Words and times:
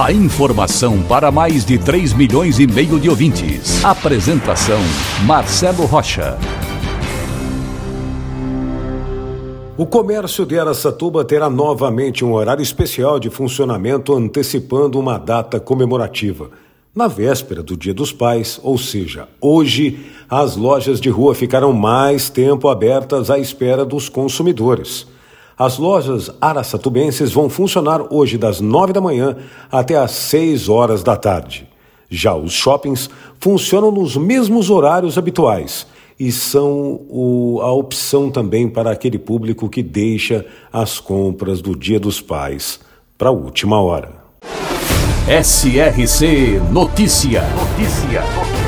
A 0.00 0.10
informação 0.10 1.02
para 1.02 1.30
mais 1.30 1.66
de 1.66 1.76
3 1.78 2.14
milhões 2.14 2.58
e 2.58 2.66
meio 2.66 2.98
de 2.98 3.10
ouvintes. 3.10 3.84
Apresentação 3.84 4.80
Marcelo 5.26 5.84
Rocha. 5.84 6.38
O 9.76 9.84
comércio 9.84 10.46
de 10.46 10.58
Aracatuba 10.58 11.24
terá 11.24 11.50
novamente 11.50 12.24
um 12.24 12.32
horário 12.32 12.62
especial 12.62 13.20
de 13.20 13.28
funcionamento 13.28 14.14
antecipando 14.14 14.98
uma 14.98 15.18
data 15.18 15.60
comemorativa. 15.60 16.50
Na 16.94 17.06
véspera 17.06 17.62
do 17.62 17.76
Dia 17.76 17.94
dos 17.94 18.12
Pais, 18.12 18.58
ou 18.62 18.78
seja, 18.78 19.28
hoje, 19.40 20.06
as 20.28 20.56
lojas 20.56 21.00
de 21.00 21.10
rua 21.10 21.34
ficarão 21.34 21.72
mais 21.72 22.30
tempo 22.30 22.68
abertas 22.68 23.30
à 23.30 23.38
espera 23.38 23.84
dos 23.84 24.08
consumidores. 24.08 25.06
As 25.58 25.78
lojas 25.78 26.30
araçatubenses 26.40 27.32
vão 27.32 27.48
funcionar 27.48 28.12
hoje 28.12 28.38
das 28.38 28.60
nove 28.60 28.92
da 28.92 29.00
manhã 29.00 29.36
até 29.70 29.96
às 29.96 30.12
seis 30.12 30.68
horas 30.68 31.02
da 31.02 31.16
tarde. 31.16 31.68
Já 32.08 32.34
os 32.34 32.52
shoppings 32.52 33.08
funcionam 33.40 33.90
nos 33.90 34.16
mesmos 34.16 34.70
horários 34.70 35.16
habituais 35.16 35.86
e 36.18 36.30
são 36.30 37.00
o, 37.08 37.58
a 37.62 37.72
opção 37.72 38.30
também 38.30 38.68
para 38.68 38.90
aquele 38.90 39.18
público 39.18 39.68
que 39.68 39.82
deixa 39.82 40.44
as 40.72 41.00
compras 41.00 41.60
do 41.60 41.74
Dia 41.76 41.98
dos 41.98 42.20
Pais 42.20 42.80
para 43.16 43.28
a 43.28 43.32
última 43.32 43.80
hora. 43.80 44.22
SRC 45.26 46.60
Notícia. 46.70 47.42
Notícia. 47.42 48.61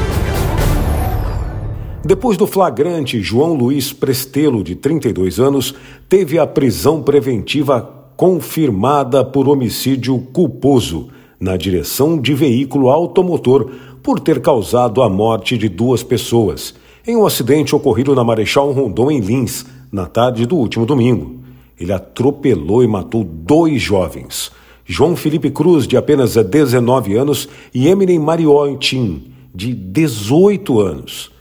Depois 2.05 2.37
do 2.37 2.47
flagrante, 2.47 3.23
João 3.23 3.55
Luiz 3.55 3.91
Prestelo, 3.91 4.63
de 4.63 4.75
32 4.75 5.41
anos, 5.41 5.75
teve 6.07 6.39
a 6.39 6.47
prisão 6.47 7.03
preventiva 7.03 7.81
confirmada 8.15 9.25
por 9.25 9.49
homicídio 9.49 10.19
culposo 10.31 11.09
na 11.41 11.57
direção 11.57 12.21
de 12.21 12.35
veículo 12.35 12.91
automotor 12.91 13.71
por 14.03 14.21
ter 14.21 14.43
causado 14.43 15.01
a 15.01 15.09
morte 15.09 15.57
de 15.57 15.67
duas 15.67 16.03
pessoas 16.03 16.75
em 17.07 17.17
um 17.17 17.25
acidente 17.25 17.75
ocorrido 17.75 18.15
na 18.15 18.23
Marechal 18.23 18.71
Rondon 18.73 19.11
em 19.11 19.21
Lins 19.21 19.65
na 19.91 20.05
tarde 20.05 20.45
do 20.45 20.57
último 20.57 20.85
domingo. 20.85 21.41
Ele 21.81 21.93
atropelou 21.93 22.85
e 22.85 22.87
matou 22.87 23.25
dois 23.25 23.81
jovens. 23.81 24.53
João 24.85 25.17
Felipe 25.17 25.51
Cruz, 25.51 25.87
de 25.87 25.97
apenas 25.97 26.35
19 26.35 27.17
anos, 27.17 27.49
e 27.73 27.89
Eminem 27.89 28.19
Mariotin, 28.19 29.33
de 29.55 29.73
18 29.73 30.81
anos. 30.81 31.34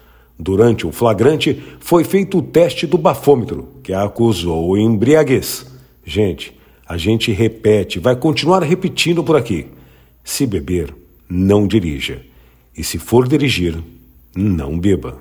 Durante 0.44 0.86
o 0.86 0.92
flagrante, 0.92 1.64
foi 1.80 2.04
feito 2.04 2.40
o 2.40 2.42
teste 2.42 2.86
do 2.86 2.98
bafômetro, 2.98 3.70
que 3.82 3.94
acusou 3.94 4.78
embriaguez. 4.78 5.66
Gente, 6.04 6.54
a 6.86 6.98
gente 6.98 7.32
repete, 7.32 7.98
vai 7.98 8.14
continuar 8.14 8.62
repetindo 8.62 9.24
por 9.24 9.38
aqui. 9.38 9.68
Se 10.22 10.46
beber, 10.46 10.94
não 11.30 11.66
dirija. 11.66 12.22
E 12.78 12.84
se 12.84 13.00
for 13.00 13.26
dirigir, 13.26 13.82
não 14.36 14.78
beba. 14.78 15.18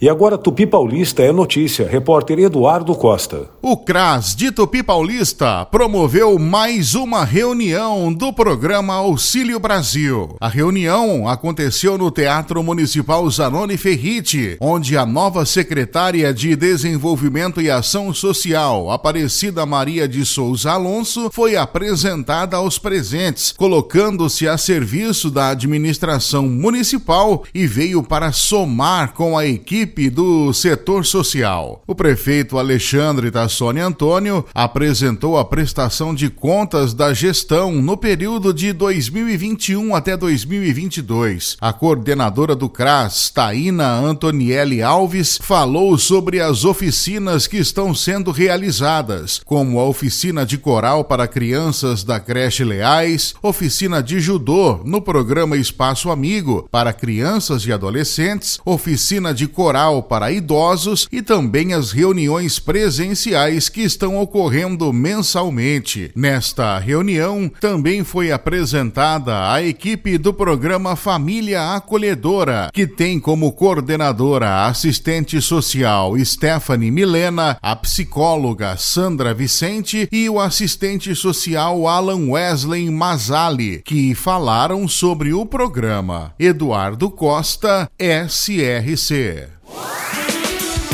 E 0.00 0.08
agora 0.08 0.38
Tupi 0.38 0.64
Paulista 0.64 1.24
é 1.24 1.32
notícia. 1.32 1.88
Repórter 1.88 2.38
Eduardo 2.38 2.94
Costa. 2.94 3.50
O 3.60 3.76
CRAS 3.76 4.36
de 4.36 4.52
Tupi 4.52 4.80
Paulista 4.80 5.66
promoveu 5.66 6.38
mais 6.38 6.94
uma 6.94 7.24
reunião 7.24 8.12
do 8.12 8.32
programa 8.32 8.94
Auxílio 8.94 9.58
Brasil. 9.58 10.36
A 10.40 10.46
reunião 10.46 11.26
aconteceu 11.26 11.98
no 11.98 12.12
Teatro 12.12 12.62
Municipal 12.62 13.28
Zanoni 13.28 13.76
Ferriti, 13.76 14.56
onde 14.60 14.96
a 14.96 15.04
nova 15.04 15.44
secretária 15.44 16.32
de 16.32 16.54
Desenvolvimento 16.54 17.60
e 17.60 17.68
Ação 17.68 18.14
Social, 18.14 18.92
Aparecida 18.92 19.66
Maria 19.66 20.06
de 20.06 20.24
Souza 20.24 20.70
Alonso, 20.70 21.28
foi 21.32 21.56
apresentada 21.56 22.56
aos 22.56 22.78
presentes, 22.78 23.50
colocando-se 23.50 24.46
a 24.46 24.56
serviço 24.56 25.28
da 25.28 25.48
administração 25.48 26.48
municipal 26.48 27.42
e 27.52 27.66
veio 27.66 28.00
para 28.00 28.30
somar 28.30 29.12
com 29.12 29.36
a 29.36 29.44
equipe 29.44 29.87
equipe 29.88 30.10
do 30.10 30.52
setor 30.52 31.04
social. 31.06 31.82
O 31.86 31.94
prefeito 31.94 32.58
Alexandre 32.58 33.30
Tassoni 33.30 33.80
Antônio 33.80 34.44
apresentou 34.54 35.38
a 35.38 35.44
prestação 35.44 36.14
de 36.14 36.28
contas 36.28 36.92
da 36.92 37.14
gestão 37.14 37.72
no 37.72 37.96
período 37.96 38.52
de 38.52 38.72
2021 38.72 39.94
até 39.94 40.16
2022. 40.16 41.56
A 41.60 41.72
coordenadora 41.72 42.54
do 42.54 42.68
CRAS, 42.68 43.30
Taina 43.30 43.88
Antonielli 43.88 44.82
Alves, 44.82 45.38
falou 45.40 45.96
sobre 45.96 46.40
as 46.40 46.64
oficinas 46.64 47.46
que 47.46 47.56
estão 47.56 47.94
sendo 47.94 48.30
realizadas, 48.30 49.40
como 49.44 49.80
a 49.80 49.84
oficina 49.84 50.44
de 50.44 50.58
coral 50.58 51.04
para 51.04 51.26
crianças 51.26 52.04
da 52.04 52.20
creche 52.20 52.62
Leais, 52.62 53.34
oficina 53.42 54.02
de 54.02 54.20
judô 54.20 54.80
no 54.84 55.00
programa 55.00 55.56
Espaço 55.56 56.10
Amigo 56.10 56.68
para 56.70 56.92
crianças 56.92 57.64
e 57.64 57.72
adolescentes, 57.72 58.58
oficina 58.64 59.32
de 59.32 59.46
coral 59.46 59.77
para 60.08 60.32
idosos 60.32 61.06
e 61.12 61.22
também 61.22 61.72
as 61.72 61.92
reuniões 61.92 62.58
presenciais 62.58 63.68
que 63.68 63.82
estão 63.82 64.18
ocorrendo 64.18 64.92
mensalmente. 64.92 66.10
Nesta 66.16 66.78
reunião 66.78 67.50
também 67.60 68.02
foi 68.02 68.32
apresentada 68.32 69.52
a 69.52 69.62
equipe 69.62 70.18
do 70.18 70.34
programa 70.34 70.96
Família 70.96 71.74
Acolhedora, 71.76 72.70
que 72.72 72.86
tem 72.86 73.20
como 73.20 73.52
coordenadora 73.52 74.48
a 74.48 74.66
assistente 74.66 75.40
social 75.40 76.14
Stephanie 76.24 76.90
Milena, 76.90 77.56
a 77.62 77.76
psicóloga 77.76 78.76
Sandra 78.76 79.32
Vicente 79.32 80.08
e 80.10 80.28
o 80.28 80.40
assistente 80.40 81.14
social 81.14 81.86
Alan 81.86 82.30
Wesley 82.30 82.90
Mazali, 82.90 83.80
que 83.84 84.14
falaram 84.14 84.88
sobre 84.88 85.32
o 85.32 85.46
programa. 85.46 86.34
Eduardo 86.38 87.10
Costa, 87.10 87.88
SRC. 87.98 89.58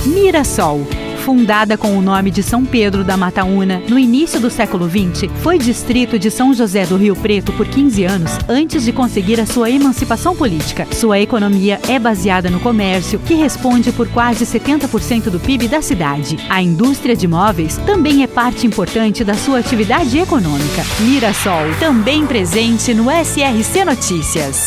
Mirassol. 0.06 0.86
Fundada 1.24 1.78
com 1.78 1.96
o 1.96 2.02
nome 2.02 2.30
de 2.30 2.42
São 2.42 2.66
Pedro 2.66 3.02
da 3.02 3.16
Mataúna 3.16 3.80
no 3.88 3.98
início 3.98 4.38
do 4.38 4.50
século 4.50 4.86
XX, 4.86 5.30
foi 5.42 5.58
distrito 5.58 6.18
de 6.18 6.30
São 6.30 6.52
José 6.52 6.84
do 6.84 6.98
Rio 6.98 7.16
Preto 7.16 7.50
por 7.54 7.66
15 7.66 8.04
anos 8.04 8.32
antes 8.46 8.84
de 8.84 8.92
conseguir 8.92 9.40
a 9.40 9.46
sua 9.46 9.70
emancipação 9.70 10.36
política. 10.36 10.86
Sua 10.92 11.18
economia 11.18 11.80
é 11.88 11.98
baseada 11.98 12.50
no 12.50 12.60
comércio, 12.60 13.18
que 13.20 13.32
responde 13.34 13.90
por 13.90 14.06
quase 14.08 14.44
70% 14.44 15.30
do 15.30 15.40
PIB 15.40 15.66
da 15.66 15.80
cidade. 15.80 16.36
A 16.50 16.60
indústria 16.60 17.16
de 17.16 17.26
móveis 17.26 17.78
também 17.86 18.22
é 18.22 18.26
parte 18.26 18.66
importante 18.66 19.24
da 19.24 19.34
sua 19.34 19.60
atividade 19.60 20.18
econômica. 20.18 20.84
Mirassol, 21.00 21.74
também 21.80 22.26
presente 22.26 22.92
no 22.92 23.04
SRC 23.10 23.84
Notícias. 23.86 24.66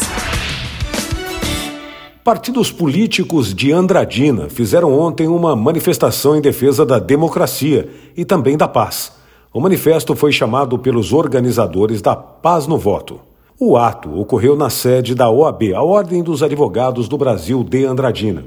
Partidos 2.27 2.69
políticos 2.69 3.55
de 3.55 3.71
Andradina 3.71 4.49
fizeram 4.49 4.91
ontem 4.91 5.29
uma 5.29 5.55
manifestação 5.55 6.35
em 6.35 6.41
defesa 6.41 6.85
da 6.85 6.99
democracia 6.99 7.88
e 8.17 8.25
também 8.25 8.57
da 8.57 8.67
paz. 8.67 9.13
O 9.53 9.61
manifesto 9.61 10.13
foi 10.13 10.33
chamado 10.33 10.77
pelos 10.77 11.13
organizadores 11.13 12.01
da 12.01 12.17
Paz 12.17 12.67
no 12.67 12.77
Voto. 12.77 13.21
O 13.57 13.77
ato 13.77 14.13
ocorreu 14.19 14.57
na 14.57 14.69
sede 14.69 15.15
da 15.15 15.29
OAB, 15.29 15.74
a 15.74 15.81
Ordem 15.81 16.21
dos 16.21 16.44
Advogados 16.44 17.07
do 17.07 17.18
Brasil 17.18 17.63
de 17.63 17.85
Andradina, 17.85 18.44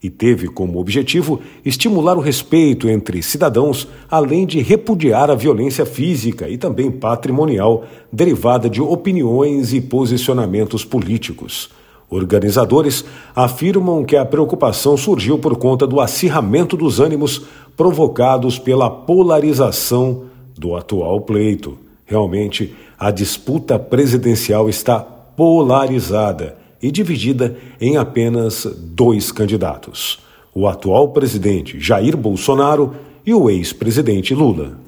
e 0.00 0.08
teve 0.08 0.46
como 0.46 0.78
objetivo 0.78 1.40
estimular 1.64 2.16
o 2.16 2.20
respeito 2.20 2.88
entre 2.88 3.20
cidadãos, 3.20 3.88
além 4.08 4.46
de 4.46 4.60
repudiar 4.60 5.28
a 5.28 5.34
violência 5.34 5.84
física 5.84 6.48
e 6.48 6.56
também 6.56 6.88
patrimonial 6.88 7.84
derivada 8.12 8.70
de 8.70 8.80
opiniões 8.80 9.72
e 9.72 9.80
posicionamentos 9.80 10.84
políticos. 10.84 11.68
Organizadores 12.10 13.04
afirmam 13.36 14.02
que 14.04 14.16
a 14.16 14.24
preocupação 14.24 14.96
surgiu 14.96 15.38
por 15.38 15.56
conta 15.56 15.86
do 15.86 16.00
acirramento 16.00 16.76
dos 16.76 17.00
ânimos 17.00 17.42
provocados 17.76 18.58
pela 18.58 18.88
polarização 18.90 20.24
do 20.56 20.74
atual 20.74 21.20
pleito. 21.20 21.76
Realmente, 22.06 22.74
a 22.98 23.10
disputa 23.10 23.78
presidencial 23.78 24.68
está 24.68 25.00
polarizada 25.00 26.56
e 26.82 26.90
dividida 26.90 27.56
em 27.80 27.98
apenas 27.98 28.66
dois 28.78 29.30
candidatos: 29.30 30.18
o 30.54 30.66
atual 30.66 31.08
presidente 31.08 31.78
Jair 31.78 32.16
Bolsonaro 32.16 32.94
e 33.26 33.34
o 33.34 33.50
ex-presidente 33.50 34.34
Lula. 34.34 34.87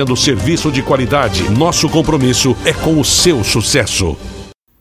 oferecendo 0.01 0.15
serviço 0.15 0.71
de 0.71 0.81
qualidade. 0.81 1.49
Nosso 1.51 1.89
compromisso 1.89 2.55
é 2.65 2.73
com 2.73 2.99
o 2.99 3.05
seu 3.05 3.43
sucesso. 3.43 4.17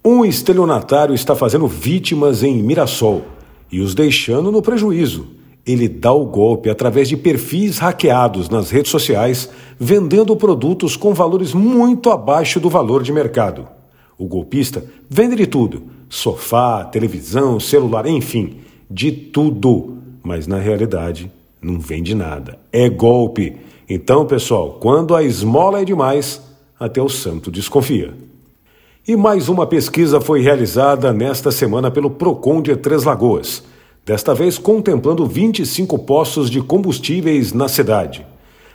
Um 0.04 0.24
estelionatário 0.24 1.14
está 1.14 1.36
fazendo 1.36 1.66
vítimas 1.66 2.42
em 2.42 2.62
Mirassol 2.62 3.22
e 3.70 3.80
os 3.80 3.94
deixando 3.94 4.50
no 4.50 4.62
prejuízo. 4.62 5.26
Ele 5.66 5.88
dá 5.88 6.12
o 6.12 6.24
golpe 6.24 6.70
através 6.70 7.08
de 7.08 7.16
perfis 7.16 7.78
hackeados 7.78 8.48
nas 8.48 8.70
redes 8.70 8.90
sociais, 8.90 9.50
vendendo 9.78 10.34
produtos 10.34 10.96
com 10.96 11.12
valores 11.12 11.52
muito 11.52 12.10
abaixo 12.10 12.58
do 12.58 12.70
valor 12.70 13.02
de 13.02 13.12
mercado. 13.12 13.68
O 14.18 14.26
golpista 14.26 14.82
vende 15.08 15.36
de 15.36 15.46
tudo: 15.46 15.82
sofá, 16.08 16.84
televisão, 16.84 17.60
celular, 17.60 18.06
enfim, 18.06 18.56
de 18.90 19.12
tudo. 19.12 19.98
Mas 20.22 20.46
na 20.46 20.58
realidade, 20.58 21.30
não 21.60 21.78
vende 21.78 22.14
nada. 22.14 22.58
É 22.72 22.88
golpe. 22.88 23.56
Então, 23.92 24.24
pessoal, 24.24 24.78
quando 24.78 25.16
a 25.16 25.22
esmola 25.24 25.80
é 25.80 25.84
demais, 25.84 26.40
até 26.78 27.02
o 27.02 27.08
santo 27.08 27.50
desconfia. 27.50 28.14
E 29.06 29.16
mais 29.16 29.48
uma 29.48 29.66
pesquisa 29.66 30.20
foi 30.20 30.40
realizada 30.42 31.12
nesta 31.12 31.50
semana 31.50 31.90
pelo 31.90 32.08
Procon 32.08 32.62
de 32.62 32.76
Três 32.76 33.02
Lagoas, 33.02 33.64
desta 34.06 34.32
vez 34.32 34.58
contemplando 34.58 35.26
25 35.26 35.98
postos 35.98 36.48
de 36.48 36.62
combustíveis 36.62 37.52
na 37.52 37.66
cidade. 37.66 38.24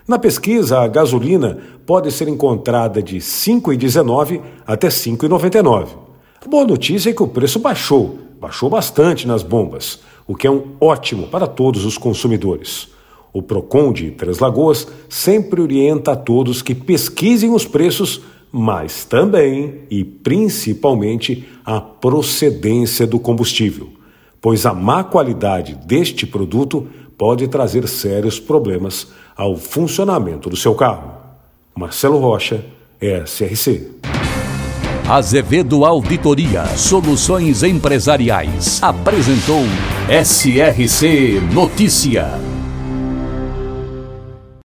Na 0.05 0.19
pesquisa, 0.19 0.81
a 0.81 0.87
gasolina 0.89 1.59
pode 1.85 2.11
ser 2.11 2.27
encontrada 2.27 3.01
de 3.01 3.15
R$ 3.15 3.21
5,19 3.21 4.41
até 4.67 4.87
R$ 4.87 4.93
5,99. 4.93 5.87
A 6.45 6.49
boa 6.49 6.65
notícia 6.65 7.09
é 7.09 7.13
que 7.13 7.23
o 7.23 7.27
preço 7.29 7.57
baixou, 7.57 8.19
baixou 8.37 8.69
bastante 8.69 9.25
nas 9.25 9.43
bombas, 9.43 10.01
o 10.27 10.35
que 10.35 10.45
é 10.45 10.51
um 10.51 10.73
ótimo 10.81 11.27
para 11.27 11.47
todos 11.47 11.85
os 11.85 11.97
consumidores. 11.97 12.93
O 13.35 13.41
Procon 13.41 13.91
de 13.91 14.11
Três 14.11 14.39
Lagoas 14.39 14.87
sempre 15.09 15.59
orienta 15.59 16.13
a 16.13 16.15
todos 16.15 16.61
que 16.61 16.73
pesquisem 16.73 17.53
os 17.53 17.65
preços, 17.65 18.21
mas 18.49 19.03
também 19.03 19.81
e 19.91 20.05
principalmente 20.05 21.45
a 21.65 21.81
procedência 21.81 23.05
do 23.05 23.19
combustível, 23.19 23.89
pois 24.39 24.65
a 24.65 24.73
má 24.73 25.03
qualidade 25.03 25.75
deste 25.85 26.25
produto 26.25 26.87
pode 27.17 27.49
trazer 27.49 27.89
sérios 27.89 28.39
problemas 28.39 29.07
ao 29.35 29.57
funcionamento 29.57 30.49
do 30.49 30.55
seu 30.55 30.73
carro. 30.73 31.11
Marcelo 31.77 32.19
Rocha, 32.19 32.63
SRC. 33.01 33.95
Azevedo 35.09 35.83
Auditoria 35.83 36.65
Soluções 36.77 37.63
Empresariais 37.63 38.81
apresentou 38.81 39.63
SRC 40.23 41.41
Notícia. 41.53 42.44